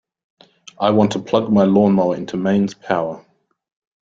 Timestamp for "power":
2.73-3.23